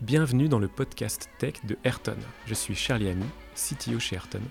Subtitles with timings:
[0.00, 2.16] Bienvenue dans le podcast tech de Ayrton.
[2.46, 3.24] Je suis Charlie Ami,
[3.56, 4.42] CTO chez Ayrton,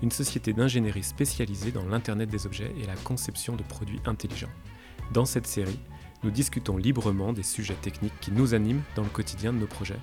[0.00, 4.52] une société d'ingénierie spécialisée dans l'Internet des objets et la conception de produits intelligents.
[5.12, 5.80] Dans cette série,
[6.22, 9.98] nous discutons librement des sujets techniques qui nous animent dans le quotidien de nos projets,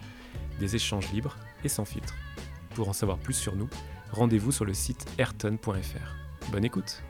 [0.59, 2.15] des échanges libres et sans filtre.
[2.75, 3.69] Pour en savoir plus sur nous,
[4.11, 6.51] rendez-vous sur le site ayrton.fr.
[6.51, 7.01] Bonne écoute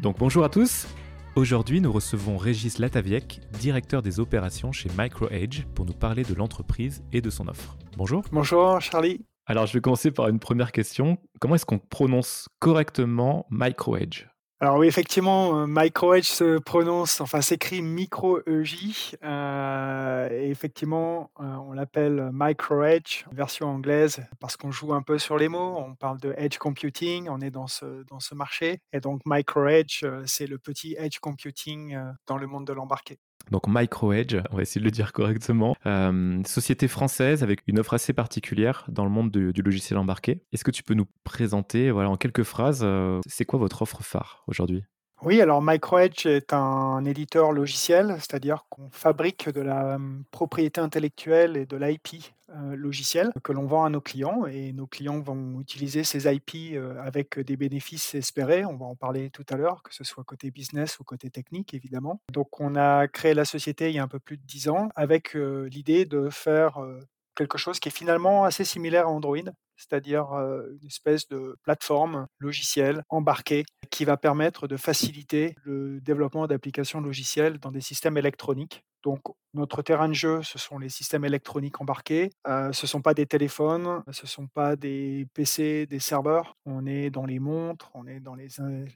[0.00, 0.86] Donc bonjour à tous
[1.34, 7.02] Aujourd'hui, nous recevons Régis Lataviec, directeur des opérations chez MicroEdge, pour nous parler de l'entreprise
[7.10, 7.78] et de son offre.
[7.96, 8.22] Bonjour.
[8.32, 9.24] Bonjour Charlie.
[9.46, 11.16] Alors, je vais commencer par une première question.
[11.40, 14.26] Comment est-ce qu'on prononce correctement MicroEdge
[14.62, 19.16] alors oui, effectivement, euh, MicroEdge se prononce, enfin s'écrit micro-EJ.
[19.24, 25.36] Euh, et effectivement, euh, on l'appelle MicroEdge, version anglaise, parce qu'on joue un peu sur
[25.36, 25.74] les mots.
[25.78, 28.78] On parle de edge computing, on est dans ce, dans ce marché.
[28.92, 33.18] Et donc MicroEdge, c'est le petit edge computing dans le monde de l'embarqué.
[33.50, 37.94] Donc MicroEdge, on va essayer de le dire correctement, euh, société française avec une offre
[37.94, 40.42] assez particulière dans le monde du logiciel embarqué.
[40.52, 44.02] Est-ce que tu peux nous présenter, voilà, en quelques phrases, euh, c'est quoi votre offre
[44.02, 44.84] phare aujourd'hui?
[45.24, 49.98] Oui, alors MicroEdge est un éditeur logiciel, c'est-à-dire qu'on fabrique de la
[50.30, 52.24] propriété intellectuelle et de l'IP
[52.74, 57.38] logiciel que l'on vend à nos clients et nos clients vont utiliser ces IP avec
[57.38, 58.64] des bénéfices espérés.
[58.64, 61.72] On va en parler tout à l'heure, que ce soit côté business ou côté technique
[61.72, 62.20] évidemment.
[62.32, 64.88] Donc on a créé la société il y a un peu plus de 10 ans
[64.96, 66.78] avec l'idée de faire
[67.34, 69.38] quelque chose qui est finalement assez similaire à Android,
[69.82, 77.00] c'est-à-dire une espèce de plateforme logicielle embarquée qui va permettre de faciliter le développement d'applications
[77.00, 78.84] logicielles dans des systèmes électroniques.
[79.02, 79.20] Donc
[79.54, 82.30] notre terrain de jeu, ce sont les systèmes électroniques embarqués.
[82.46, 86.56] ce ne sont pas des téléphones, ce ne sont pas des PC, des serveurs.
[86.64, 88.48] On est dans les montres, on est dans les,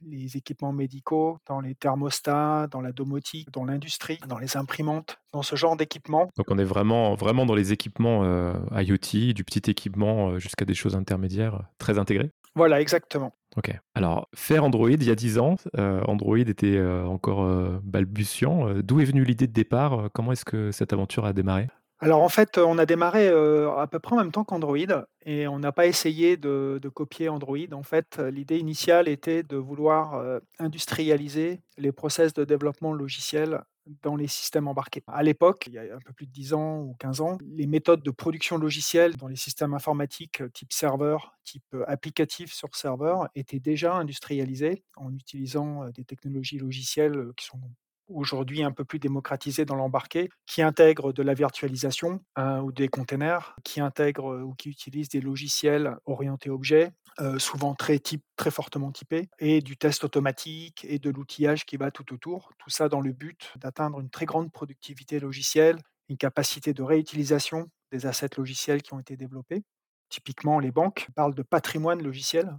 [0.03, 5.43] les équipements médicaux, dans les thermostats, dans la domotique, dans l'industrie, dans les imprimantes, dans
[5.43, 6.31] ce genre d'équipement.
[6.37, 8.25] Donc on est vraiment, vraiment dans les équipements
[8.73, 12.31] IoT, du petit équipement jusqu'à des choses intermédiaires très intégrées.
[12.55, 13.35] Voilà, exactement.
[13.57, 13.73] Ok.
[13.95, 18.83] Alors, faire Android, il y a 10 ans, euh, Android était euh, encore euh, balbutiant.
[18.83, 20.11] D'où est venue l'idée de départ?
[20.13, 21.69] Comment est-ce que cette aventure a démarré?
[21.99, 24.77] Alors en fait, on a démarré à peu près en même temps qu'Android
[25.25, 27.73] et on n'a pas essayé de, de, copier Android.
[27.73, 30.23] En fait, l'idée initiale était de vouloir
[30.59, 33.63] industrialiser les process de développement logiciel
[34.03, 35.03] dans les systèmes embarqués.
[35.07, 37.67] À l'époque, il y a un peu plus de 10 ans ou 15 ans, les
[37.67, 42.75] méthodes de production logicielle dans les systèmes informatiques euh, type serveur, type euh, applicatif sur
[42.75, 47.61] serveur étaient déjà industrialisées en utilisant euh, des technologies logicielles qui sont
[48.09, 53.57] aujourd'hui un peu plus démocratisées dans l'embarqué, qui intègrent de la virtualisation ou des containers,
[53.65, 57.99] qui intègrent ou qui utilisent des logiciels orientés objets, euh, souvent très,
[58.37, 62.51] très fortement typés, et du test automatique et de l'outillage qui va tout autour.
[62.59, 65.79] Tout ça dans le but d'atteindre une très grande productivité logicielle,
[66.09, 69.65] une capacité de réutilisation des assets logiciels qui ont été développés.
[70.09, 72.57] Typiquement, les banques parlent de patrimoine logiciel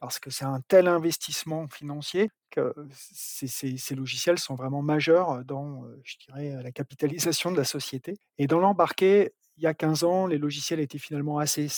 [0.00, 5.84] parce que c'est un tel investissement financier que ces, logiciels sont vraiment majeurs dans,
[6.34, 8.14] la capitalisation de la société.
[8.38, 11.68] Et dans l'embarqué, il y a 15 ans, les logiciels étaient finalement assez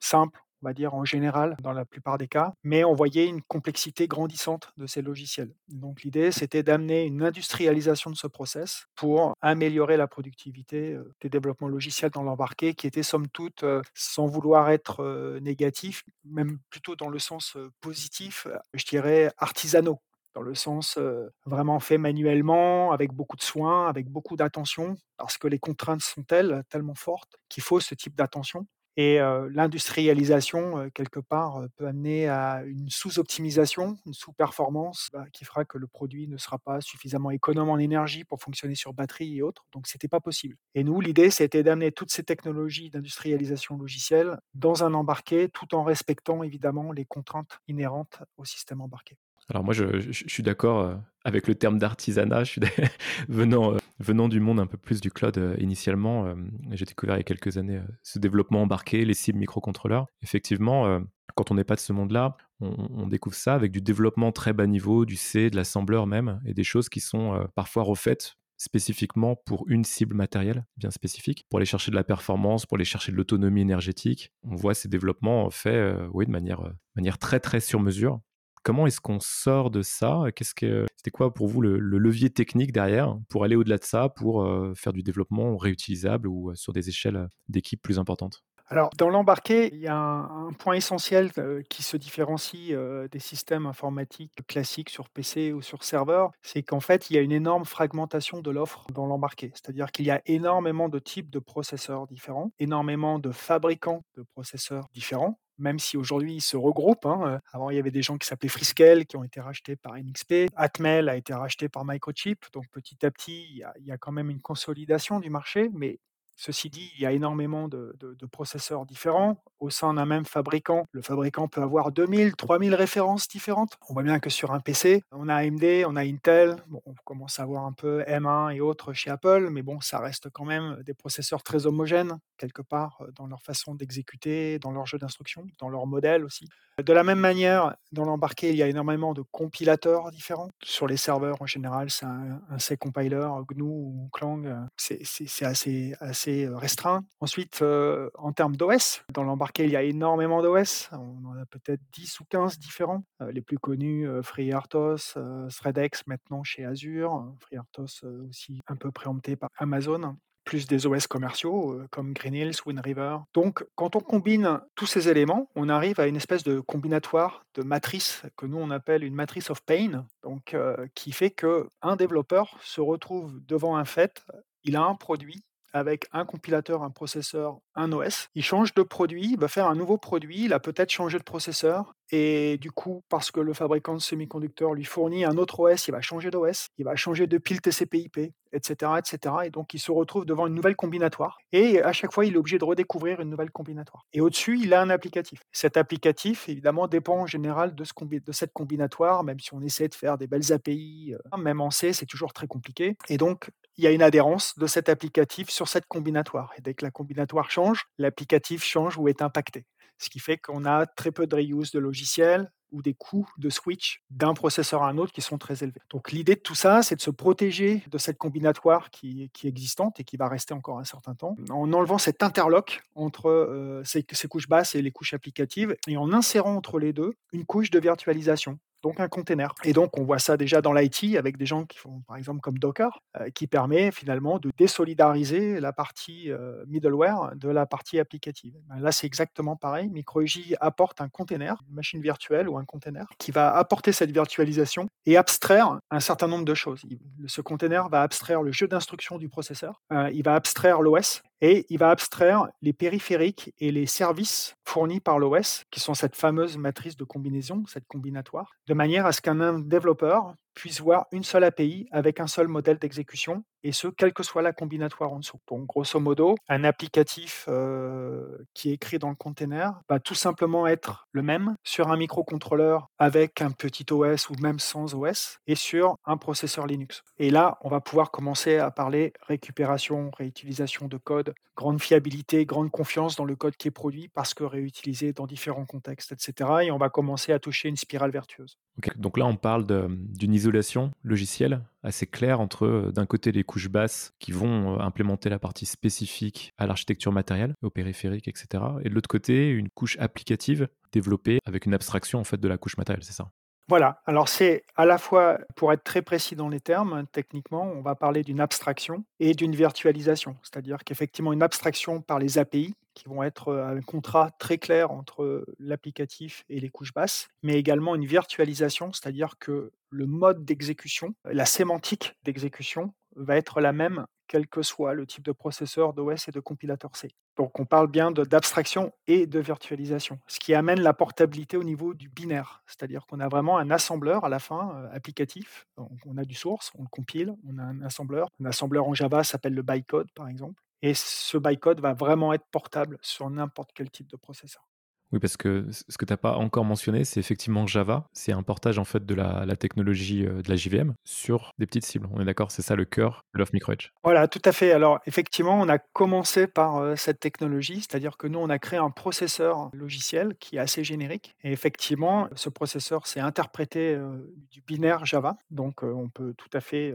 [0.00, 3.42] simples, on va dire en général, dans la plupart des cas, mais on voyait une
[3.42, 5.54] complexité grandissante de ces logiciels.
[5.68, 11.28] Donc l'idée, c'était d'amener une industrialisation de ce process pour améliorer la productivité euh, des
[11.28, 16.58] développements logiciels dans l'embarqué, qui était somme toute, euh, sans vouloir être euh, négatif, même
[16.70, 20.00] plutôt dans le sens positif, je dirais artisanaux
[20.34, 20.98] dans le sens
[21.46, 26.24] vraiment fait manuellement, avec beaucoup de soins, avec beaucoup d'attention, parce que les contraintes sont
[26.24, 28.66] telles, tellement fortes, qu'il faut ce type d'attention.
[28.96, 29.18] Et
[29.50, 35.86] l'industrialisation, quelque part, peut amener à une sous-optimisation, une sous-performance bah, qui fera que le
[35.86, 39.64] produit ne sera pas suffisamment économe en énergie pour fonctionner sur batterie et autres.
[39.72, 40.56] Donc, ce n'était pas possible.
[40.74, 45.82] Et nous, l'idée, c'était d'amener toutes ces technologies d'industrialisation logicielle dans un embarqué, tout en
[45.82, 49.16] respectant évidemment les contraintes inhérentes au système embarqué.
[49.50, 52.44] Alors moi, je, suis d'accord avec le terme d'artisanat.
[53.28, 56.34] venant, venant du monde un peu plus du cloud initialement,
[56.72, 60.06] j'ai découvert il y a quelques années ce développement embarqué, les cibles microcontrôleurs.
[60.22, 61.00] Effectivement,
[61.34, 64.66] quand on n'est pas de ce monde-là, on, découvre ça avec du développement très bas
[64.66, 69.64] niveau, du C, de l'assembleur même, et des choses qui sont parfois refaites spécifiquement pour
[69.68, 73.16] une cible matérielle bien spécifique, pour aller chercher de la performance, pour aller chercher de
[73.16, 74.32] l'autonomie énergétique.
[74.42, 78.20] On voit ces développements faits oui, de manière, manière très très sur mesure
[78.64, 80.24] Comment est-ce qu'on sort de ça?
[80.34, 84.08] Qu'est-ce que c'était quoi pour vous le, levier technique derrière pour aller au-delà de ça,
[84.08, 84.44] pour
[84.74, 88.42] faire du développement réutilisable ou sur des échelles d'équipe plus importantes?
[88.68, 91.30] Alors, dans l'embarqué, il y a un point essentiel,
[91.68, 92.74] qui se différencie,
[93.10, 97.20] des systèmes informatiques classiques sur PC ou sur serveur, c'est qu'en fait, il y a
[97.20, 99.50] une énorme fragmentation de l'offre dans l'embarqué.
[99.52, 104.86] C'est-à-dire qu'il y a énormément de types de processeurs différents, énormément de fabricants de processeurs
[104.94, 107.40] différents, même si aujourd'hui ils se regroupent, hein, heu.
[107.52, 110.48] Avant, il y avait des gens qui s'appelaient Freescale, qui ont été rachetés par NXP.
[110.56, 113.92] Atmel a été racheté par Microchip, donc petit à petit, il y a il y
[113.92, 115.98] a quand même une consolidation du marché, mais
[116.36, 117.94] Ceci dit, il y a énormément de
[118.30, 120.84] processeurs différents au sein d'un même fabricant.
[120.92, 123.76] Le fabricant peut avoir 2000-3000 références différentes.
[123.88, 127.38] On voit bien que sur un PC, on a AMD, on a Intel, on commence
[127.38, 130.82] à voir un peu M1 et autres chez Apple, mais bon, ça reste quand même
[130.84, 135.46] des processeurs très homogènes, quelque part, heu, dans leur façon d'exécuter, dans leur jeu d'instructions,
[135.60, 136.48] dans leur modèle aussi.
[136.84, 140.48] De la même manière, dans l'embarqué, il y a énormément de compilateurs différents.
[140.64, 143.16] Sur les serveurs, en général, c'est un un C compiler,
[143.48, 145.94] GNU ou Clang, heu, c'est c'est assez
[146.26, 147.04] restreint.
[147.20, 150.90] Ensuite, en termes d'OS, dans l'embarqué, il y a énormément d'OS.
[150.92, 153.04] On en a peut-être 10 ou 15 différents.
[153.30, 159.50] Les plus connus, FreeRTOS, heu, ThreadX maintenant chez Azure, FreeRTOS, aussi un peu préempté par
[159.58, 163.16] Amazon plus des OS commerciaux comme Green Hills, Wind River.
[163.32, 167.62] Donc, quand on combine tous ces éléments, on arrive à une espèce de combinatoire de
[167.62, 170.54] matrice que nous on appelle une matrice of pain, donc
[170.94, 174.22] qui fait que un développeur se retrouve devant un fait,
[174.64, 175.42] il a un produit
[175.74, 178.28] avec un compilateur, un processeur, un OS.
[178.34, 181.24] Il change de produit, il va faire un nouveau produit, il a peut-être changé de
[181.24, 185.88] processeur, et du coup, parce que le fabricant de semi-conducteurs lui fournit un autre OS,
[185.88, 189.34] il va changer d'OS, il va changer de pile TCP/IP, etc., etc.
[189.46, 191.38] Et donc, il se retrouve devant une nouvelle combinatoire.
[191.50, 194.06] Et à chaque fois, il est obligé de redécouvrir une nouvelle combinatoire.
[194.12, 195.40] Et au-dessus, il a un applicatif.
[195.50, 199.88] Cet applicatif, évidemment, dépend en général de, ce de cette combinatoire, même si on essaie
[199.88, 202.96] de faire des belles API, euh, même en C, c'est toujours très compliqué.
[203.08, 206.52] Et donc, il y a une adhérence de cet applicatif sur cette combinatoire.
[206.56, 209.64] Et dès que la combinatoire change, l'applicatif change ou est impacté
[209.98, 213.50] ce qui fait qu'on a très peu de reuse de logiciels ou des coûts de
[213.50, 215.80] switch d'un processeur à un autre qui sont très élevés.
[215.90, 220.00] Donc l'idée de tout ça, c'est de se protéger de cette combinatoire qui, est existante
[220.00, 224.28] et qui va rester encore un certain temps, en enlevant cet interlock entre euh, ces
[224.28, 227.78] couches basses et les couches applicatives, et en insérant entre les deux une couche de
[227.78, 229.54] virtualisation donc un container.
[229.64, 232.40] Et donc, on voit ça déjà dans l'IT avec des gens qui font, par exemple,
[232.40, 237.98] comme Docker, euh, qui permet finalement de désolidariser la partie euh, middleware de la partie
[237.98, 238.54] applicative.
[238.68, 239.88] Ben là, c'est exactement pareil.
[239.88, 244.86] MicroEJ apporte un container, une machine virtuelle ou un container, qui va apporter cette virtualisation
[245.06, 246.82] et abstraire un certain nombre de choses.
[247.26, 251.66] Ce container va abstraire le jeu d'instruction du processeur, euh, il va abstraire l'OS, et
[251.68, 256.56] il va abstraire les périphériques et les services fournis par l'OS, qui sont cette fameuse
[256.56, 261.88] matrice de combinaison, cette combinatoire, manière à ce qu'un développeur puisse voir une seule API
[261.90, 265.38] avec un seul modèle d'exécution, et ce, quelle que soit la combinatoire en dessous.
[265.48, 270.66] Donc, grosso modo, un applicatif euh, qui est écrit dans le container va tout simplement
[270.66, 275.54] être le même sur un microcontrôleur avec un petit OS ou même sans OS, et
[275.54, 277.02] sur un processeur Linux.
[277.18, 282.70] Et là, on va pouvoir commencer à parler récupération, réutilisation de code, grande fiabilité, grande
[282.70, 286.50] confiance dans le code qui est produit parce que réutilisé dans différents contextes, etc.
[286.64, 288.58] Et on va commencer à toucher une spirale vertueuse.
[288.96, 293.68] Donc là, on parle d'une isolation logicielle assez claire entre, euh, d'un côté, les couches
[293.68, 298.64] basses qui vont euh, implémenter la partie spécifique à l'architecture matérielle, au périphérique, etc.
[298.84, 302.58] Et de l'autre côté, une couche applicative développée avec une abstraction en fait de la
[302.58, 303.30] couche matérielle, c'est ça?
[303.68, 307.80] Voilà, alors c'est à la fois, pour être très précis dans les termes, techniquement, on
[307.80, 310.36] va parler d'une abstraction et d'une virtualisation.
[310.42, 315.44] C'est-à-dire qu'effectivement, une abstraction par les API, qui vont être un contrat très clair entre
[315.58, 321.44] l'applicatif et les couches basses, mais également une virtualisation, c'est-à-dire que le mode d'exécution, la
[321.44, 326.32] sémantique d'exécution va être la même quel que soit le type de processeur d'OS et
[326.32, 327.10] de compilateur C.
[327.36, 331.94] Donc on parle bien d'abstraction et de virtualisation, ce qui amène la portabilité au niveau
[331.94, 335.66] du binaire, c'est-à-dire qu'on a vraiment un assembleur à la fin euh, applicatif.
[336.06, 338.28] On a du source, on le compile, on a un assembleur.
[338.40, 342.46] Un assembleur en Java s'appelle le bytecode par exemple, et ce bytecode va vraiment être
[342.50, 344.68] portable sur n'importe quel type de processeur.
[345.14, 348.08] Oui, parce que ce que tu n'as pas encore mentionné, c'est effectivement Java.
[348.12, 351.86] C'est un portage en fait de la, technologie euh, de la JVM sur des petites
[351.86, 352.08] cibles.
[352.12, 353.92] On est d'accord, c'est ça le cœur de Love MicroEdge.
[354.02, 354.72] Voilà, tout à fait.
[354.72, 358.80] Alors effectivement, on a commencé par euh, cette technologie, c'est-à-dire que nous, on a créé
[358.80, 361.36] un processeur logiciel qui est assez générique.
[361.44, 364.16] Et effectivement, ce processeur, c'est interprété euh,
[364.50, 365.36] du binaire Java.
[365.52, 366.92] Donc on peut tout à fait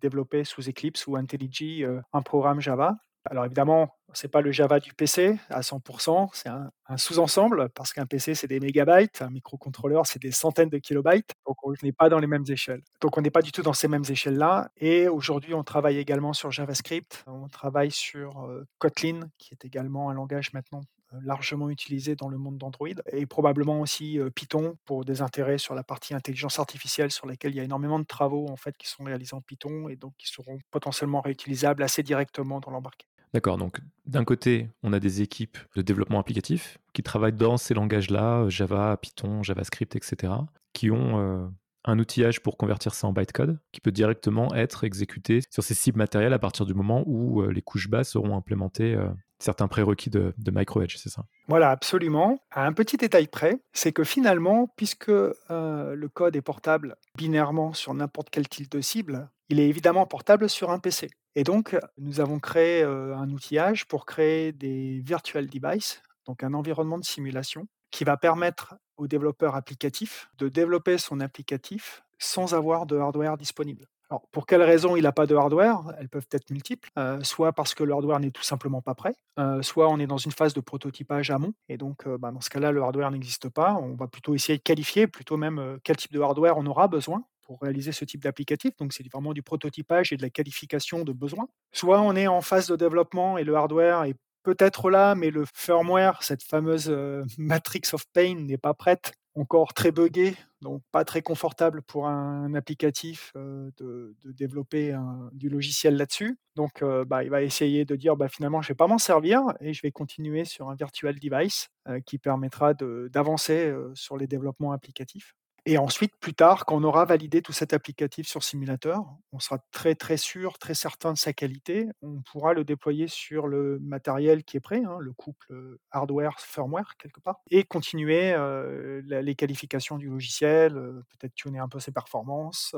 [0.00, 2.96] développer sous Eclipse ou IntelliJ un programme Java
[3.30, 8.04] Alors évidemment, c'est pas le Java du PC à 100% c'est un sous-ensemble parce qu'un
[8.04, 12.08] PC, c'est des mégabytes, un microcontrôleur, c'est des centaines de kilobytes, donc on n'est pas
[12.08, 12.82] dans les mêmes échelles.
[13.00, 16.32] Donc on n'est pas du tout dans ces mêmes échelles-là et aujourd'hui, on travaille également
[16.32, 20.80] sur JavaScript, on travaille sur, heu, Kotlin qui est également un langage maintenant,
[21.14, 25.58] heu, largement utilisé dans le monde d'Android et probablement aussi, heu, Python pour des intérêts
[25.58, 28.76] sur la partie intelligence artificielle sur lesquels il y a énormément de travaux en fait
[28.76, 33.06] qui sont réalisés en Python et donc qui seront potentiellement réutilisables assez directement dans l'embarqué.
[33.34, 37.72] D'accord, donc d'un côté, on a des équipes de développement applicatif qui travaillent dans ces
[37.72, 40.34] langages-là, Java, Python, JavaScript, etc.,
[40.74, 41.46] qui ont euh,
[41.84, 45.98] un outillage pour convertir ça en bytecode, qui peut directement être exécuté sur ces cibles
[45.98, 49.08] matérielles à partir du moment où euh, les couches basses auront implémenté euh,
[49.42, 51.24] certains prérequis de, de MicroEdge, c'est ça?
[51.48, 52.38] Voilà, absolument.
[52.50, 57.94] À un petit détail près, c'est que finalement, puisque le code est portable binairement sur
[57.94, 61.10] n'importe quel type de cible, il est évidemment portable sur un PC.
[61.34, 66.54] Et donc, nous avons créé, heu, un outillage pour créer des virtual devices, donc un
[66.54, 72.86] environnement de simulation qui va permettre aux développeurs applicatifs de développer son applicatif sans avoir
[72.86, 73.86] de hardware disponible.
[74.32, 75.80] Pour quelles raisons il n'a pas de hardware?
[75.98, 79.14] Elles peuvent être multiples, heu, soit parce que le hardware n'est tout simplement pas prêt,
[79.38, 82.40] heu, soit on est dans une phase de prototypage amont et donc, heu, bah, dans
[82.40, 83.74] ce cas-là, le hardware n'existe pas.
[83.74, 87.24] On va plutôt essayer de qualifier, plutôt même, quel type de hardware on aura besoin
[87.42, 88.72] pour réaliser ce type d'applicatif.
[88.78, 91.48] Donc, c'est vraiment du prototypage et de la qualification de besoins.
[91.72, 95.44] Soit on est en phase de développement et le hardware est peut-être là, mais le
[95.54, 101.04] firmware, cette fameuse euh, matrix of pain, n'est pas prête, encore très buggée, donc pas
[101.04, 104.94] très confortable pour un applicatif de, développer
[105.32, 106.38] du logiciel là-dessus.
[106.54, 109.42] Donc, bah, il va essayer de dire bah, finalement, je ne vais pas m'en servir
[109.60, 111.68] et je vais continuer sur un virtual device
[112.04, 115.34] qui permettra d'avancer sur les développements applicatifs.
[115.64, 119.58] Et ensuite, plus tard, quand on aura validé tout cet applicatif sur simulateur, on sera
[119.70, 121.88] très, très sûr, très certain de sa qualité.
[122.02, 126.96] On pourra le déployer sur le matériel qui est prêt, hein, le couple euh, hardware-firmware
[126.98, 131.92] quelque part, et continuer euh, les qualifications du logiciel, euh, peut-être tuner un peu ses
[131.92, 132.74] performances,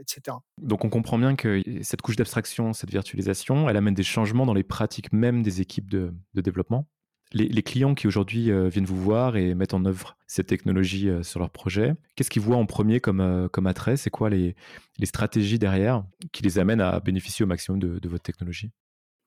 [0.00, 0.36] etc.
[0.58, 4.54] Donc on comprend bien que cette couche d'abstraction, cette virtualisation, elle amène des changements dans
[4.54, 6.86] les pratiques même des équipes de développement?
[7.32, 11.22] Les, clients qui aujourd'hui euh, viennent vous voir et mettent en œuvre cette technologie euh,
[11.22, 13.96] sur leur projet, qu'est-ce qu'ils voient en premier comme, euh, comme attrait?
[13.96, 14.56] C'est quoi les,
[15.04, 18.72] stratégies derrière qui les amènent à bénéficier au maximum de votre technologie?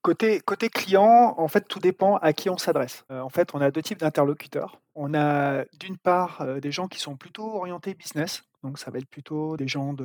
[0.03, 3.05] Côté, client, en fait, tout dépend à qui on s'adresse.
[3.09, 4.81] Euh, en fait, on a deux types d'interlocuteurs.
[4.95, 8.99] On a d'une part euh, des gens qui sont plutôt orientés business, donc ça va
[8.99, 9.95] être plutôt des gens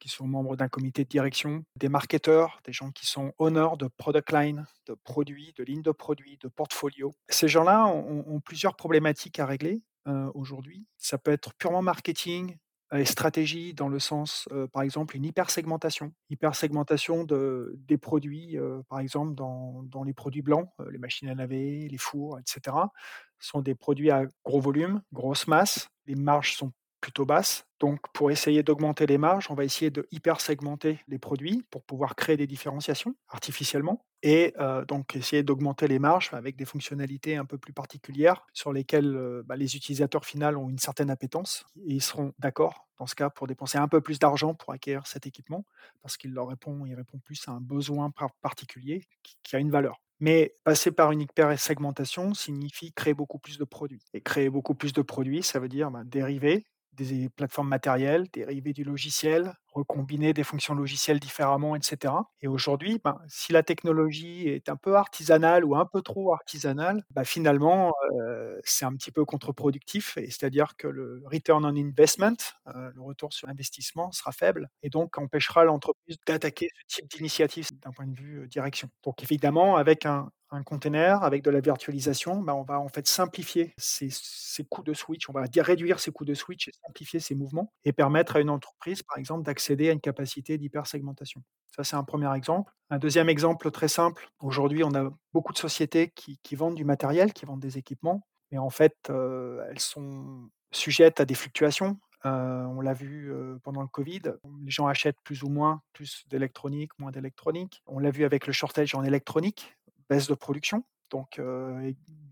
[0.00, 3.88] qui sont membres d'un comité de direction, des marketeurs, des gens qui sont honneurs de
[3.88, 7.14] product line, de produits, de lignes de produits, de portfolio.
[7.28, 9.82] Ces gens-là ont, ont plusieurs problématiques à régler.
[10.06, 10.86] euh, aujourd'hui.
[10.98, 12.56] Ça peut être purement marketing,
[12.94, 16.12] et stratégie dans le sens, heu, par exemple, une hypersegmentation.
[16.30, 21.88] Hypersegmentation de des produits, heu, par exemple dans les produits blancs, les machines à laver,
[21.88, 22.92] les fours et cetera,
[23.38, 25.88] sont des produits à gros volume, grosse masse.
[26.06, 26.72] Les marges sont
[27.04, 27.66] plutôt basses.
[27.80, 31.84] Donc pour essayer d'augmenter les marges, on va essayer de hyper segmenter les produits pour
[31.84, 37.36] pouvoir créer des différenciations artificiellement et heu, donc essayer d'augmenter les marges avec des fonctionnalités
[37.36, 41.64] un peu plus particulières sur lesquelles, heu, bah, les utilisateurs finals ont une certaine appétence
[41.86, 45.06] et ils seront d'accord dans ce cas pour dépenser un peu plus d'argent pour acquérir
[45.06, 45.66] cet équipement
[46.02, 46.84] parce qu'il leur répond
[47.24, 50.00] plus à un besoin par particulier qui qui a une valeur.
[50.20, 54.74] Mais passer par une hyper segmentation signifie créer beaucoup plus de produits et créer beaucoup
[54.74, 60.32] plus de produits, ça veut dire, bah, dériver des plateformes matérielles, dérivées du logiciel, recombiner
[60.34, 62.30] des fonctions logicielles différemment, et cetera.
[62.40, 67.04] Et aujourd'hui, ben, si la technologie est un peu artisanale ou un peu trop artisanale,
[67.10, 72.36] bah, finalement, heu, c'est un petit peu contre-productif c'est-à-dire que le return on investment,
[72.68, 77.68] heu, le retour sur investissement sera faible et donc empêchera l'entreprise d'attaquer ce type d'initiative
[77.82, 78.88] d'un point de vue, heu, direction.
[79.04, 83.08] Donc évidemment, avec un un container avec de la virtualisation, bah, on va en fait
[83.08, 87.18] simplifier ces, ces coups de switch, on va réduire ces coups de switch et simplifier
[87.18, 91.42] ces mouvements et permettre à une entreprise, par exemple, d'accéder à une capacité d'hypersegmentation.
[91.74, 92.72] Ça, c'est un premier exemple.
[92.90, 97.32] Un deuxième exemple très simple, aujourd'hui, on a beaucoup de sociétés qui, vendent du matériel,
[97.32, 101.98] qui vendent des équipements, mais en fait, euh, elles sont sujettes à des fluctuations.
[102.26, 104.22] Euh, on l'a vu euh, pendant le Covid,
[104.62, 107.82] les gens achètent plus ou moins, plus d'électronique, moins d'électronique.
[107.86, 109.76] On l'a vu avec le shortage en électronique
[110.08, 110.84] baisse de production.
[111.10, 111.40] Donc,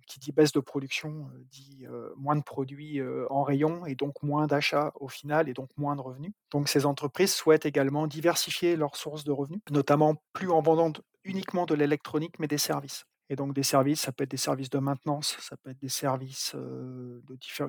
[0.07, 1.87] qui dit baisse de production dit
[2.17, 3.01] moins de produits
[3.31, 6.33] en rayon et donc moins d'achats au final et donc moins de revenus.
[6.51, 10.93] Donc, ces entreprises souhaitent également diversifier leurs sources de revenus, notamment plus en vendant
[11.25, 13.05] uniquement de l'électronique, mais des services.
[13.29, 15.89] Et donc des services, ça peut être des services de maintenance, ça peut être des
[15.89, 16.55] services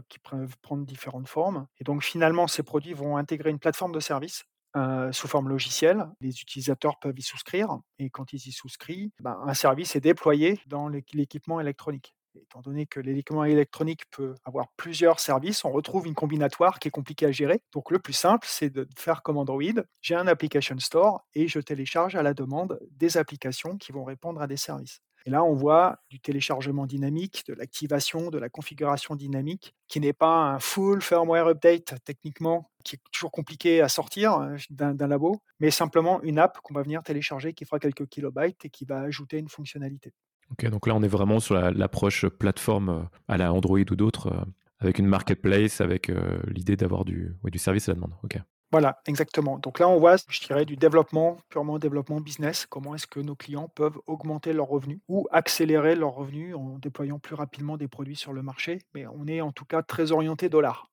[0.09, 1.67] qui peuvent prendre différentes formes.
[1.79, 4.43] Et donc finalement, ces produits vont intégrer une plateforme de services
[4.75, 6.05] heu, sous forme logicielle.
[6.21, 10.59] Les utilisateurs peuvent y souscrire et quand ils y souscrivent, ben, un service est déployé
[10.67, 12.15] dans l'éq l'équipement électronique.
[12.35, 16.91] Étant donné que l'équipement électronique peut avoir plusieurs services, on retrouve une combinatoire qui est
[16.91, 17.61] compliquée à gérer.
[17.73, 19.61] Donc le plus simple, c'est de faire comme Android.
[20.01, 24.41] J'ai un application store et je télécharge à la demande des applications qui vont répondre
[24.41, 24.99] à des services.
[25.25, 30.13] Et là, on voit du téléchargement dynamique, de l'activation, de la configuration dynamique, qui n'est
[30.13, 35.41] pas un full firmware update techniquement, qui est toujours compliqué à sortir euh, d'un labo,
[35.59, 38.99] mais simplement une app qu'on va venir télécharger qui fera quelques kilobytes et qui va
[38.99, 40.13] ajouter une fonctionnalité.
[40.51, 43.95] Ok, donc là on est vraiment sur la- l'approche plateforme euh, à la Android ou
[43.95, 44.45] d'autres, euh,
[44.79, 48.13] avec une marketplace, avec euh, l'idée d'avoir du, ouais, du service à la demande.
[48.23, 48.37] Ok.
[48.73, 49.59] Voilà, exactement.
[49.59, 52.65] Donc là, on voit, je dirais, du développement, purement développement business.
[52.65, 57.19] Comment est-ce que nos clients peuvent augmenter leurs revenus ou accélérer leurs revenus en déployant
[57.19, 58.79] plus rapidement des produits sur le marché.
[58.95, 60.89] Mais on est en tout cas très orienté dollar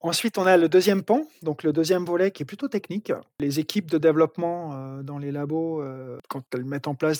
[0.00, 3.12] Ensuite, on a le deuxième pan, donc le deuxième volet qui est plutôt technique.
[3.38, 7.18] Les équipes de développement euh, dans les labos, euh, quand elles mettent en place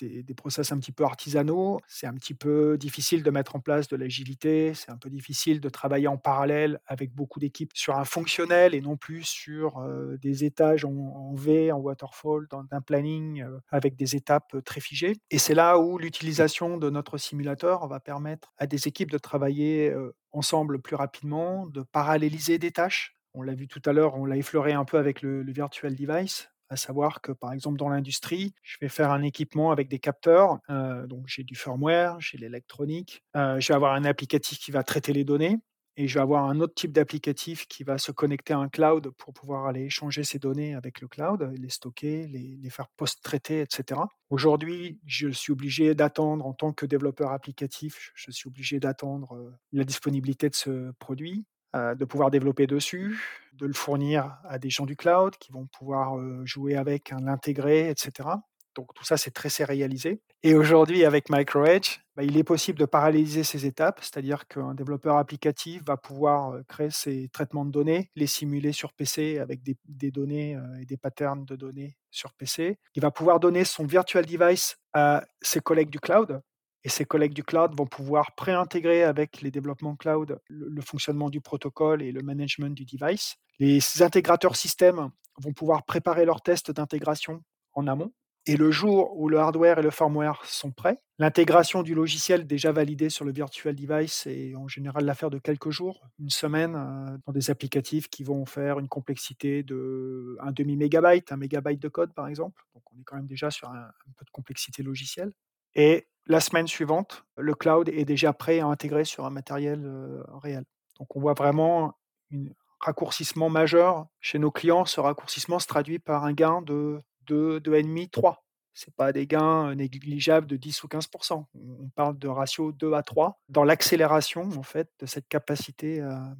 [0.00, 3.60] des, des, process un petit peu artisanaux, c'est un petit peu difficile de mettre en
[3.60, 7.96] place de l'agilité, c'est un peu difficile de travailler en parallèle avec beaucoup d'équipes sur
[7.96, 12.80] un fonctionnel et non plus sur euh, des étages en, V, en waterfall, dans un
[12.80, 15.14] planning avec des étapes très figées.
[15.30, 19.94] Et c'est là où l'utilisation de notre simulateur va permettre à des équipes de travailler
[20.34, 23.16] ensemble plus rapidement, de paralléliser des tâches.
[23.32, 26.50] On l'a vu tout à l'heure, on l'a effleuré un peu avec le, virtual device,
[26.68, 30.58] à savoir que par exemple dans l'industrie, je vais faire un équipement avec des capteurs,
[30.70, 34.82] euh, donc j'ai du firmware, j'ai l'électronique, euh, je vais avoir un applicatif qui va
[34.82, 35.58] traiter les données,
[35.96, 39.10] et je vais avoir un autre type d'applicatif qui va se connecter à un cloud
[39.10, 43.60] pour pouvoir aller échanger ces données avec le cloud, les stocker, les, les faire post-traiter,
[43.60, 44.00] etc.
[44.30, 49.52] Aujourd'hui, je suis obligé d'attendre, en tant que développeur applicatif, je suis obligé d'attendre euh,
[49.72, 51.44] la disponibilité de ce produit,
[51.76, 53.20] euh, de pouvoir développer dessus,
[53.54, 57.18] de le fournir à des gens du cloud qui vont pouvoir euh, jouer avec, hein,
[57.22, 58.28] l'intégrer, etc.
[58.74, 60.20] Donc tout ça, c'est très sérialisé.
[60.42, 65.16] Et aujourd'hui, avec MicroEdge, bah, il est possible de paralléliser ces étapes, c'est-à-dire qu'un développeur
[65.16, 70.10] applicatif va pouvoir créer ses traitements de données, les simuler sur PC avec des, des
[70.10, 72.78] données euh, et des patterns de données sur PC.
[72.94, 76.40] Il va pouvoir donner son virtual device à ses collègues du cloud.
[76.86, 81.30] Et ses collègues du cloud vont pouvoir préintégrer avec les développements cloud le, le fonctionnement
[81.30, 83.36] du protocole et le management du device.
[83.58, 88.12] Les intégrateurs système vont pouvoir préparer leurs tests d'intégration en amont
[88.46, 92.72] et le jour où le hardware et le firmware sont prêts, l'intégration du logiciel déjà
[92.72, 97.16] validé sur le virtual device est en général l'affaire de quelques jours, une semaine, euh,
[97.26, 101.88] dans des applicatifs qui vont faire une complexité de un demi mégabyte, un mégabyte de
[101.88, 102.62] code par exemple.
[102.74, 105.32] Donc on est quand même déjà sur un, peu de complexité logicielle.
[105.74, 110.22] Et la semaine suivante, le cloud est déjà prêt à intégrer sur un matériel euh,
[110.42, 110.64] réel.
[110.98, 111.96] Donc on voit vraiment
[112.30, 112.44] un
[112.78, 114.84] raccourcissement majeur chez nos clients.
[114.84, 118.44] Ce raccourcissement se traduit par un gain de 2, 2,5, 3.
[118.76, 123.02] Ce pas des gains négligeables de 10 ou 15% On parle de ratio 2 à
[123.02, 126.34] 3 dans l'accélération en fait, de cette capacité à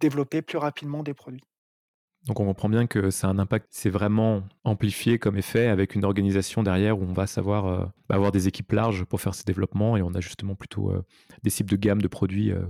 [0.00, 1.44] développer plus rapidement des produits.
[2.26, 6.04] Donc on comprend bien que c'est un impact, c'est vraiment amplifié comme effet avec une
[6.04, 9.96] organisation derrière où on va savoir euh, avoir des équipes larges pour faire ces développements
[9.96, 11.04] et on a justement plutôt euh,
[11.42, 12.66] des cibles de gamme de produits euh,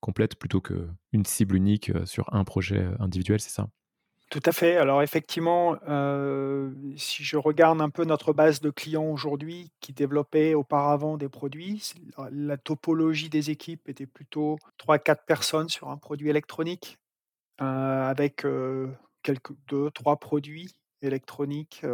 [0.00, 3.68] complètes plutôt qu'une cible unique sur un projet individuel, c'est ça?
[4.34, 4.76] Tout à fait.
[4.76, 10.54] Alors effectivement, heu, si je regarde un peu notre base de clients aujourd'hui qui développaient
[10.54, 11.92] auparavant des produits,
[12.32, 16.98] la topologie des équipes était plutôt 3-4 personnes sur un produit électronique,
[17.62, 18.92] heu, avec, heu,
[19.22, 21.84] quelques 2-3 produits électroniques,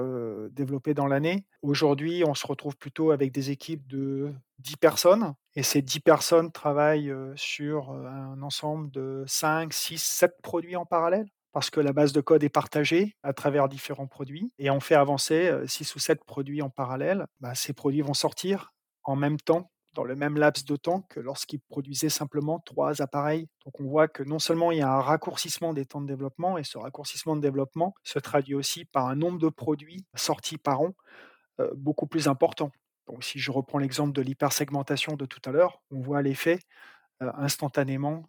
[0.53, 1.46] développés dans l'année.
[1.62, 6.53] Aujourd'hui, on se retrouve plutôt avec des équipes de 10 personnes et ces 10 personnes
[6.53, 12.44] travaillent, sur, un ensemble de 5-6-7 produits en parallèle parce que la base de code
[12.44, 16.70] est partagée à travers différents produits et on fait avancer 6 ou 7 produits en
[16.70, 17.26] parallèle.
[17.40, 18.72] Bah, ces produits vont sortir
[19.04, 23.48] en même temps, dans le même laps de temps que lorsqu'ils produisaient simplement trois appareils.
[23.64, 26.58] Donc on voit que non seulement il y a un raccourcissement des temps de développement,
[26.58, 30.80] et ce raccourcissement de développement se traduit aussi par un nombre de produits sortis par
[30.82, 30.94] an
[31.74, 32.70] beaucoup plus important.
[33.08, 36.60] Donc si je reprends l'exemple de l'hypersegmentation de tout à l'heure, on voit l'effet
[37.20, 38.28] instantanément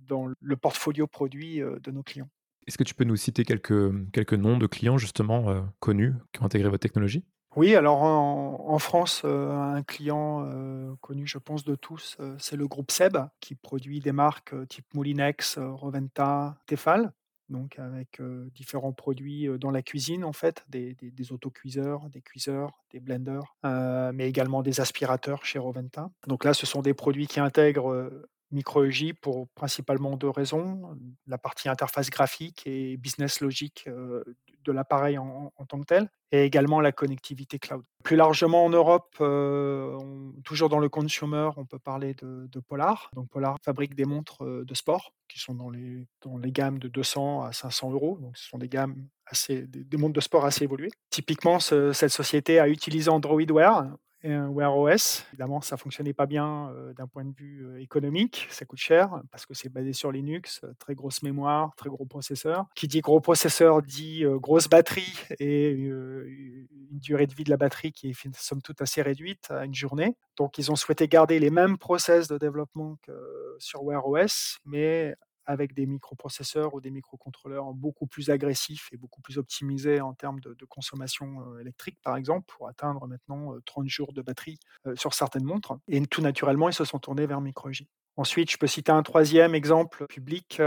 [0.00, 2.28] dans le portfolio produit de nos clients.
[2.68, 6.42] Est-ce que tu peux nous citer quelques, quelques noms de clients justement euh, connus qui
[6.42, 7.24] ont intégré votre technologie?
[7.56, 12.68] Oui, alors en, France, euh, un client euh, connu, je pense, de tous, c'est le
[12.68, 17.10] groupe Seb, qui produit des marques type Moulinex, Roventa, Tefal,
[17.48, 18.20] donc avec
[18.54, 23.56] différents produits dans la cuisine, en fait, des, des, des autocuiseurs, des cuiseurs, des blenders,
[23.64, 26.10] mais également des aspirateurs chez Roventa.
[26.26, 28.10] Donc là, ce sont des produits qui intègrent
[28.50, 34.24] MicroEJ pour principalement 2 raisons, la partie interface graphique et business logique, heu,
[34.64, 37.82] de l'appareil en tant que tel et également la connectivité cloud.
[38.04, 43.10] Plus largement en Europe, on toujours dans le consumer, on peut parler de Polar.
[43.14, 46.06] Donc Polar fabrique des montres, heu, de sport qui sont dans les
[46.52, 48.18] gammes de 200 à 500 euros.
[48.20, 50.90] Donc ce sont des gammes assez des montres de sport assez évoluées.
[51.10, 53.86] Typiquement, ce cette société a utilisé Android Wear
[54.24, 55.24] Wear OS.
[55.32, 59.10] Évidemment, ça fonctionnait pas bien, heu, d'un point de vue, heu, économique, ça coûte cher
[59.30, 62.66] parce que c'est basé sur Linux, heu, très grosse mémoire, très gros processeur.
[62.74, 67.92] Qui dit gros processeur dit, grosse batterie et une durée de vie de la batterie
[67.92, 70.16] qui est somme toute assez réduite à une journée.
[70.36, 73.12] Donc ils ont souhaité garder les mêmes process de développement que
[73.58, 75.14] sur Wear OS, mais
[75.48, 80.40] avec des microprocesseurs ou des microcontrôleurs beaucoup plus agressifs et beaucoup plus optimisés en termes
[80.40, 84.58] de consommation, électrique, par exemple, pour atteindre maintenant, heu, 30 jours de batterie,
[84.94, 87.84] sur certaines montres et tout naturellement, ils se sont tournés vers MicroEJ.
[88.16, 90.60] Ensuite, je peux citer un 3e exemple public,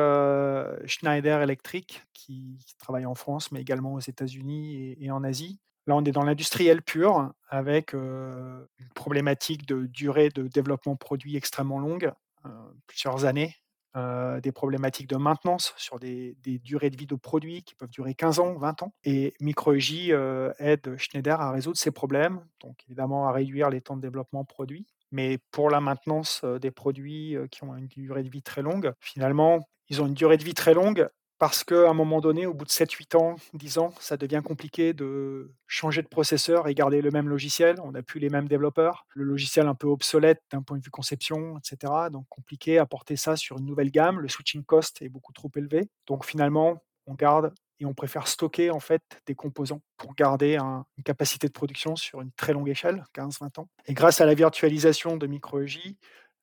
[0.85, 5.59] Schneider Electric qui travaille en France, mais également aux États-Unis et en Asie.
[5.87, 11.79] Là, on est dans l'industriel pur avec, une problématique de durée de développement produit extrêmement
[11.79, 12.11] longue,
[12.45, 12.49] heu,
[12.87, 13.55] plusieurs années,
[13.97, 18.13] heu, des problématiques de maintenance sur des durées de vie de produits qui peuvent durer
[18.15, 23.27] 15 ans, 20 ans et MicroEJ, heu, aide Schneider à résoudre ces problèmes, donc évidemment
[23.27, 24.85] à réduire les temps de développement produit.
[25.11, 28.93] Mais pour la maintenance, heu, des produits, qui ont une durée de vie très longue,
[28.99, 31.09] finalement, ils ont une durée de vie très longue
[31.41, 34.93] parce qu'à un moment donné, au bout de 7-8 ans, 10 ans, ça devient compliqué
[34.93, 37.77] de changer de processeur et garder le même logiciel.
[37.83, 39.07] On n'a plus les mêmes développeurs.
[39.15, 42.85] Le logiciel un peu obsolète d'un point de vue conception, et cetera, donc compliqué à
[42.85, 44.19] porter ça sur une nouvelle gamme.
[44.19, 45.89] Le switching cost est beaucoup trop élevé.
[46.05, 50.85] Donc finalement, on garde et on préfère stocker en fait des composants pour garder un
[50.99, 54.35] une capacité de production sur une très longue échelle, 15-20 ans et grâce à la
[54.35, 55.95] virtualisation de MicroEJ,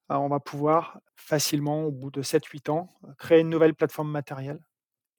[0.09, 4.59] bah, on va pouvoir facilement, au bout de 7-8 ans, créer une nouvelle plateforme matérielle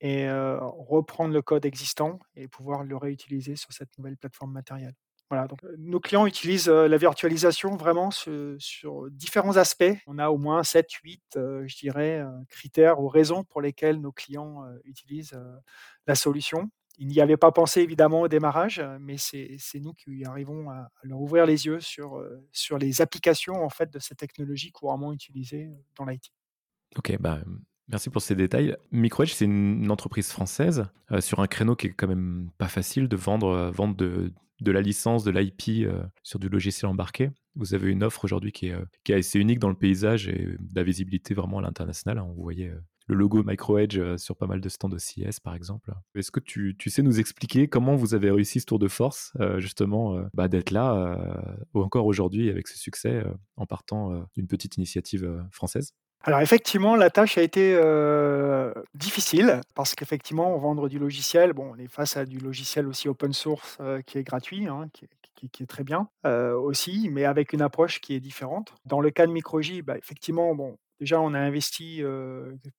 [0.01, 4.95] et reprendre le code existant et pouvoir le réutiliser sur cette nouvelle plateforme matérielle.
[5.29, 9.93] Voilà, donc nos clients utilisent, la virtualisation vraiment sur différents aspects.
[10.07, 14.63] On a au moins 7-8, heu, je dirais, critères ou raisons pour lesquelles nos clients,
[14.85, 15.39] utilisent,
[16.07, 16.69] la solution.
[16.97, 21.21] Ils n'y avaient pas pensé évidemment au démarrage, mais c'est nous qui arrivons à leur
[21.21, 26.05] ouvrir les yeux sur, sur les applications en fait de ces technologies couramment utilisées dans
[26.05, 26.31] l'IT.
[26.97, 27.59] OK, bah, mmh,
[27.89, 28.75] merci pour ces détails.
[28.91, 33.07] MicroEdge, c'est une entreprise française, heu, sur un créneau qui est quand même pas facile
[33.07, 37.31] de vendre, heu, vendre de la licence, de l'IP, heu, sur du logiciel embarqué.
[37.55, 40.83] Vous avez une offre aujourd'hui qui est, assez unique dans le paysage et de la
[40.83, 42.27] visibilité vraiment à l'international, hein.
[42.29, 45.91] On voyait, heu, le logo MicroEdge, sur pas mal de stands de CES, par exemple.
[46.13, 50.21] Est-ce que tu sais nous expliquer comment vous avez réussi ce tour de force, justement,
[50.35, 51.17] bah, d'être là,
[51.73, 53.23] encore aujourd'hui avec ce succès,
[53.55, 55.93] en partant, d'une petite initiative, française?
[56.23, 57.75] Alors effectivement, la tâche a été,
[58.93, 63.31] difficile parce qu'effectivement, vendre du logiciel, bon, on est face à du logiciel aussi open
[63.33, 68.15] source, qui est gratuit, hein, qui est très bien, aussi, mais avec une approche qui
[68.15, 68.73] est différente.
[68.85, 72.01] Dans le cas de MicroEJ, bah, effectivement, bon, déjà, on a investi,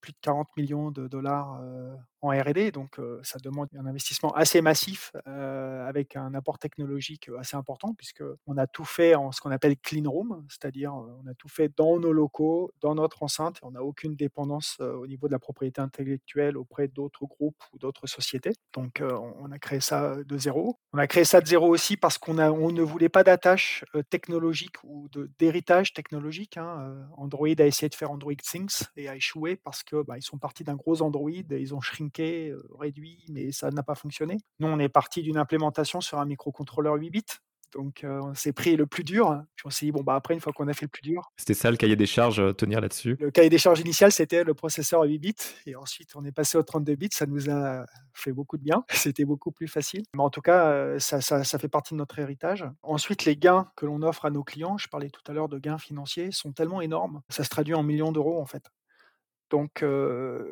[0.00, 4.60] plus de 40 000 000 $, heu, en R&D, donc ça demande un investissement assez
[4.60, 9.76] massif, avec un apport technologique, assez important puisqu'on a tout fait en ce qu'on appelle
[9.78, 13.58] clean room, c'est-à-dire, on a tout fait dans nos locaux, dans notre enceinte.
[13.62, 18.06] On n'a aucune dépendance, au niveau de la propriété intellectuelle auprès d'autres groupes ou d'autres
[18.06, 18.52] sociétés.
[18.74, 20.76] Donc on on a créé ça, de 0.
[20.92, 24.76] On a créé ça de 0 aussi parce qu'on on ne voulait pas d'attache, technologique
[24.84, 26.94] ou d'héritage technologique, hein.
[27.16, 30.38] Android a essayé de faire Android Things et a échoué parce que, bah, ils sont
[30.38, 34.38] partis d'un gros Android et ils ont shrinké, heu, réduit, mais ça n'a pas fonctionné.
[34.58, 37.24] Nous, on est partis d'une implémentation sur un microcontrôleur 8 bits,
[37.72, 40.40] donc on s'est pris le plus dur, puis on s'est dit: «Bon, bah, après, une
[40.40, 43.16] fois qu'on a fait le plus dur» C'était ça le cahier des charges, tenir là-dessus?
[43.20, 45.34] le cahier des charges initial, c'était le processeur 8 bits
[45.66, 47.08] et ensuite on est passé au 32 bits.
[47.12, 48.84] Ça nous a fait beaucoup de bien.
[48.90, 51.98] C'était beaucoup plus facile, mais en tout cas, heu, ça ça ça fait partie de
[51.98, 52.64] notre héritage.
[52.82, 55.58] Ensuite, les gains que l'on offre à nos clients, je parlais tout à l'heure de
[55.58, 58.70] gains financiers, sont tellement énormes, ça se traduit en millions d'euros, en fait.
[59.50, 59.84] Donc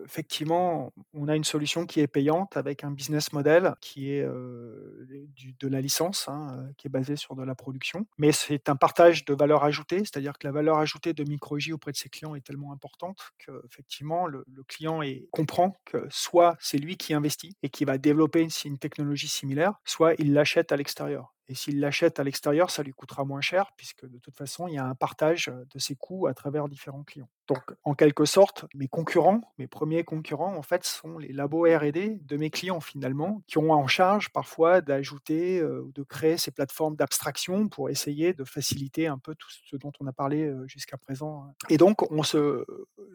[0.05, 5.69] effectivement, on a une solution qui est payante avec un business model qui est, de
[5.69, 8.07] la licence, hein, qui est basé sur de la production.
[8.19, 11.93] Mais c'est un partage de valeur ajoutée, c'est-à-dire que la valeur ajoutée de MicroEJ auprès
[11.93, 16.97] de ses clients est tellement importante qu'effectivement le le client comprend que soit c'est lui
[16.97, 21.55] qui investit et qui va développer une technologie similaire, soit il l'achète à l'extérieur et
[21.55, 24.79] s'il l'achète à l'extérieur, ça lui coûtera moins cher puisque de toute façon, il y
[24.79, 27.29] a un partage de ses coûts à travers différents clients.
[27.47, 32.21] Donc, en quelque sorte, mes concurrents, mes premiers concurrents, en fait, sont les labos R&D
[32.23, 36.97] de mes clients finalement, qui ont en charge parfois d'ajouter ou de créer ces plateformes
[36.97, 41.47] d'abstraction pour essayer de faciliter un peu tout ce dont on a parlé jusqu'à présent.
[41.71, 42.03] Et donc,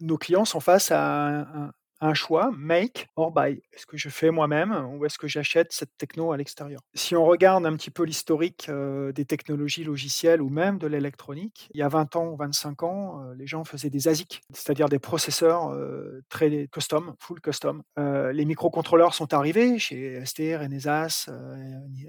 [0.01, 1.71] nos clients sont face à un,
[2.03, 3.61] un choix, make or buy.
[3.71, 6.81] Est-ce que je fais moi-même ou est-ce que j'achète cette techno à l'extérieur?
[6.93, 11.79] Si on regarde un petit peu l'historique des technologies logicielles ou même de l'électronique, il
[11.79, 15.75] y a 20 ans ou 25 ans, les gens faisaient des ASIC, c'est-à-dire des processeurs
[16.29, 17.83] très custom, full custom.
[17.97, 21.29] les microcontrôleurs sont arrivés chez ST, Renesas,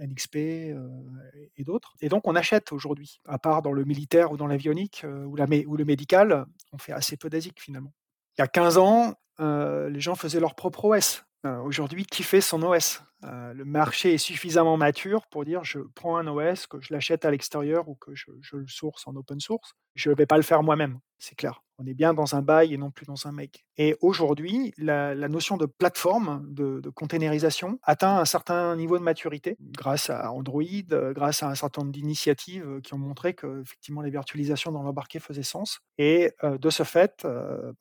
[0.01, 1.95] NXP et d'autres.
[2.01, 5.85] Et donc on achète aujourd'hui, à part dans le militaire ou dans l'avionique ou le
[5.85, 7.93] médical, on fait assez peu d'ASIC finalement.
[8.37, 11.25] Il y a 15 ans, les gens faisaient leur propre OS.
[11.45, 16.27] Aujourd'hui, qui fait son OS Le marché est suffisamment mature pour dire je prends un
[16.27, 19.75] OS, que je l'achète à l'extérieur ou que je, le source en open source.
[19.95, 21.63] Je ne vais pas le faire moi-même, c'est clair.
[21.79, 23.65] On est bien dans un buy et non plus dans un make.
[23.77, 30.09] Et aujourd'hui, la, notion de plateforme, de, de, atteint un certain niveau de maturité grâce
[30.09, 34.73] à Android, grâce à un certain nombre d'initiatives qui ont montré que effectivement les virtualisations
[34.73, 35.81] dans l'embarqué faisaient sens.
[35.99, 37.27] Et de ce fait,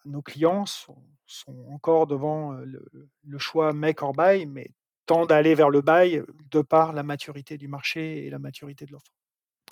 [0.05, 0.97] nos clients sont
[1.33, 4.69] sont encore devant le, choix make or buy, mais
[5.05, 8.85] tendent à aller vers le buy de par la maturité du marché et la maturité
[8.85, 9.13] de l'offre.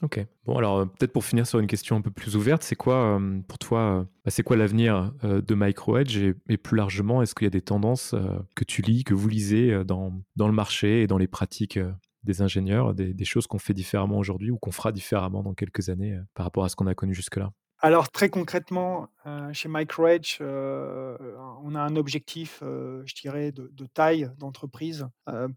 [0.02, 0.26] Ok.
[0.46, 3.60] Bon, alors peut-être pour finir sur une question un peu plus ouverte, c'est quoi pour
[3.60, 7.52] toi, bah, c'est quoi l'avenir de MicroEdge et, et, plus largement, est-ce qu'il y a
[7.52, 8.16] des tendances
[8.56, 11.80] que tu lis, que vous lisez dans, dans le marché et dans les pratiques
[12.24, 15.90] des ingénieurs, des, des choses qu'on fait différemment aujourd'hui ou qu'on fera différemment dans quelques
[15.90, 17.52] années par rapport à ce qu'on a connu jusque-là?
[17.82, 19.08] Alors très concrètement,
[19.54, 25.08] chez MicroEdge, on a un objectif, je dirais, de, taille d'entreprise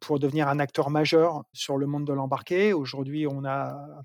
[0.00, 2.72] pour devenir un acteur majeur sur le monde de l'embarqué.
[2.72, 4.02] Aujourd'hui, on a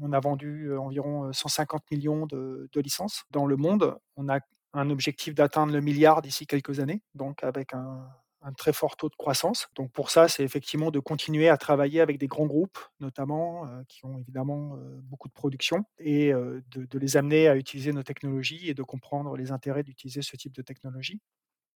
[0.00, 3.96] on a vendu environ 150 millions de, de, licences dans le monde.
[4.16, 4.40] On a
[4.74, 8.06] un objectif d'atteindre le milliard d'ici quelques années, donc avec un,
[8.42, 9.68] un très fort taux de croissance.
[9.74, 13.82] Donc pour ça, c'est effectivement de continuer à travailler avec des grands groupes, notamment, euh,
[13.88, 18.02] qui ont évidemment euh, beaucoup de production, et euh, de, les amener à utiliser nos
[18.02, 21.20] technologies et de comprendre les intérêts d'utiliser ce type de technologie.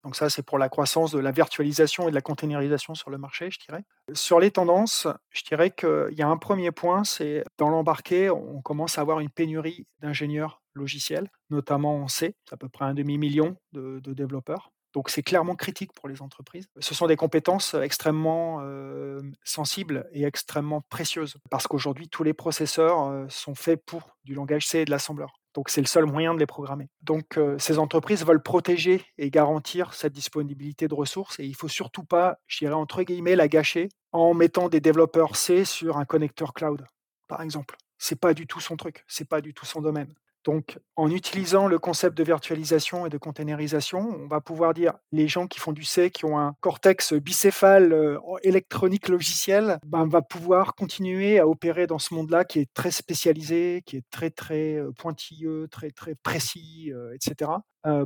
[0.04, 3.18] Donc ça, c'est pour la croissance de la virtualisation et de la containerisation sur le
[3.18, 3.82] marché, je dirais.
[4.12, 8.62] Sur les tendances, je dirais qu'il y a un premier point, c'est dans l'embarqué, on
[8.62, 13.56] commence à avoir une pénurie d'ingénieurs logiciels, notamment en C, à peu près un demi-million
[13.72, 14.70] de développeurs.
[14.94, 16.68] Donc c'est clairement critique pour les entreprises.
[16.80, 18.62] Ce sont des compétences extrêmement
[19.44, 24.80] sensibles et extrêmement précieuses parce qu'aujourd'hui tous les processeurs sont faits pour du langage C
[24.80, 25.40] et de l'assembleur.
[25.54, 26.88] Donc c'est le seul moyen de les programmer.
[27.02, 32.04] Donc ces entreprises veulent protéger et garantir cette disponibilité de ressources et il faut surtout
[32.04, 36.54] pas, je dirais entre guillemets, la gâcher en mettant des développeurs C sur un connecteur
[36.54, 36.86] cloud,
[37.26, 37.76] par exemple.
[37.98, 40.14] C'est pas du tout son truc, c'est pas du tout son domaine.
[40.48, 45.28] Donc, en utilisant le concept de virtualisation et de containerisation, on va pouvoir dire les
[45.28, 50.22] gens qui font du C, qui ont un cortex bicéphale euh, électronique logiciel, ben, va
[50.22, 54.76] pouvoir continuer à opérer dans ce monde-là qui est très spécialisé, qui est très très
[54.76, 57.50] euh, pointilleux, très très précis, euh, etc.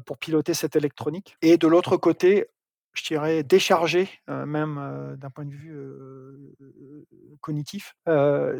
[0.04, 1.36] pour piloter cette électronique.
[1.42, 2.48] Et de l'autre côté,
[2.94, 5.74] je dirais, décharger, même d'un point de vue
[7.40, 7.94] cognitif,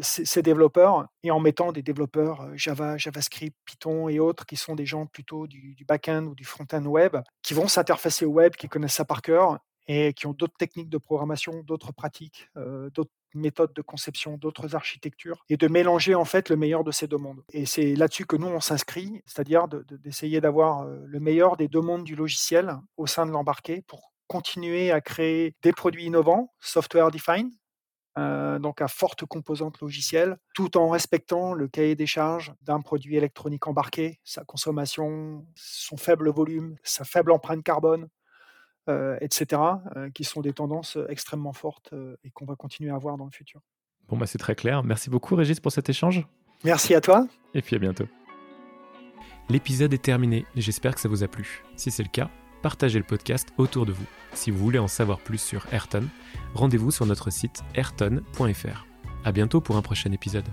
[0.01, 4.85] ces, développeurs et en mettant des développeurs Java, JavaScript, Python et autres qui sont des
[4.85, 8.95] gens plutôt du, back-end ou du front-end web, qui vont s'interfacer au web, qui connaissent
[8.95, 13.81] ça par cœur et qui ont d'autres techniques de programmation, d'autres pratiques, d'autres méthodes de
[13.81, 17.43] conception, d'autres architectures, et de mélanger en fait le meilleur de ces deux mondes.
[17.51, 22.03] Et c'est là-dessus que nous, on s'inscrit, c'est-à-dire d'essayer d'avoir le meilleur des deux mondes
[22.03, 27.51] du logiciel au sein de l'embarqué pour continuer à créer des produits innovants, software defined,
[28.17, 33.15] euh, donc à forte composante logicielle, tout en respectant le cahier des charges d'un produit
[33.15, 38.07] électronique embarqué, sa consommation, son faible volume, sa faible empreinte carbone,
[38.89, 39.61] euh, etc.,
[39.95, 41.93] euh, qui sont des tendances extrêmement fortes
[42.23, 43.61] et qu'on va continuer à voir dans le futur.
[44.07, 44.83] Bon, bah c'est très clair.
[44.83, 46.25] Merci beaucoup, Régis, pour cet échange.
[46.63, 47.27] Merci à toi.
[47.53, 48.07] Et puis à bientôt.
[49.49, 51.63] L'épisode est terminé j'espère que ça vous a plu.
[51.75, 52.31] Si c'est le cas,
[52.63, 54.05] partagez le podcast autour de vous.
[54.33, 56.07] Si vous voulez en savoir plus sur Ayrton,
[56.55, 58.87] rendez-vous sur notre site ayrton.fr.
[59.23, 60.47] À bientôt pour un prochain épisode.